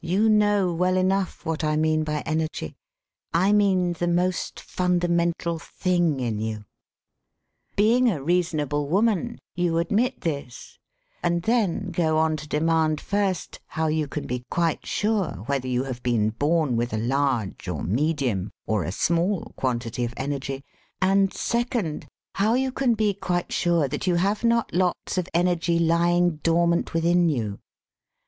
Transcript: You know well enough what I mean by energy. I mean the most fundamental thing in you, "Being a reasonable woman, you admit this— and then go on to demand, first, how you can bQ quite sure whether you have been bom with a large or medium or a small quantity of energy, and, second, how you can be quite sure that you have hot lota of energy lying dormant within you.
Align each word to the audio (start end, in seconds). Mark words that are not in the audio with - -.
You 0.00 0.28
know 0.28 0.72
well 0.72 0.96
enough 0.96 1.44
what 1.44 1.64
I 1.64 1.74
mean 1.74 2.04
by 2.04 2.20
energy. 2.20 2.76
I 3.34 3.52
mean 3.52 3.94
the 3.94 4.06
most 4.06 4.60
fundamental 4.60 5.58
thing 5.58 6.20
in 6.20 6.38
you, 6.38 6.66
"Being 7.74 8.08
a 8.08 8.22
reasonable 8.22 8.88
woman, 8.88 9.40
you 9.56 9.78
admit 9.78 10.20
this— 10.20 10.78
and 11.24 11.42
then 11.42 11.90
go 11.90 12.16
on 12.18 12.36
to 12.36 12.46
demand, 12.46 13.00
first, 13.00 13.58
how 13.66 13.88
you 13.88 14.06
can 14.06 14.28
bQ 14.28 14.44
quite 14.52 14.86
sure 14.86 15.42
whether 15.46 15.66
you 15.66 15.82
have 15.82 16.00
been 16.04 16.30
bom 16.30 16.76
with 16.76 16.92
a 16.92 16.96
large 16.96 17.66
or 17.66 17.82
medium 17.82 18.52
or 18.64 18.84
a 18.84 18.92
small 18.92 19.52
quantity 19.56 20.04
of 20.04 20.14
energy, 20.16 20.62
and, 21.00 21.34
second, 21.34 22.06
how 22.36 22.54
you 22.54 22.70
can 22.70 22.94
be 22.94 23.14
quite 23.14 23.50
sure 23.52 23.88
that 23.88 24.06
you 24.06 24.14
have 24.14 24.42
hot 24.42 24.72
lota 24.72 25.18
of 25.18 25.28
energy 25.34 25.80
lying 25.80 26.36
dormant 26.36 26.94
within 26.94 27.28
you. 27.28 27.58